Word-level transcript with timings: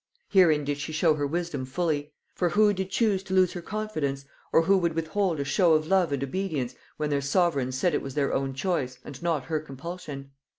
Herein 0.29 0.63
did 0.65 0.79
she 0.79 0.91
show 0.91 1.13
her 1.13 1.27
wisdom 1.27 1.63
fully; 1.63 2.11
for 2.33 2.49
who 2.49 2.73
did 2.73 2.89
choose 2.89 3.21
to 3.21 3.35
lose 3.35 3.53
her 3.53 3.61
confidence; 3.61 4.25
or 4.51 4.63
who 4.63 4.75
would 4.79 4.93
withhold 4.95 5.39
a 5.39 5.43
show 5.45 5.73
of 5.75 5.85
love 5.85 6.11
and 6.11 6.23
obedience, 6.23 6.73
when 6.97 7.11
their 7.11 7.21
sovereign 7.21 7.71
said 7.71 7.93
it 7.93 8.01
was 8.01 8.15
their 8.15 8.33
own 8.33 8.55
choice, 8.55 8.97
and 9.05 9.21
not 9.21 9.43
her 9.45 9.59
compulsion? 9.59 10.31